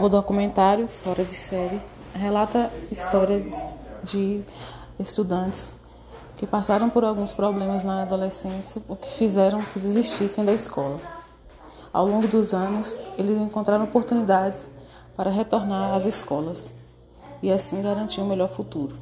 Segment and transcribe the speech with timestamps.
[0.00, 1.80] O documentário Fora de Série
[2.12, 4.42] relata histórias de
[4.98, 5.72] estudantes
[6.36, 11.00] que passaram por alguns problemas na adolescência, o que fizeram que desistissem da escola.
[11.92, 14.68] Ao longo dos anos, eles encontraram oportunidades
[15.16, 16.72] para retornar às escolas
[17.40, 18.96] e assim garantir um melhor futuro.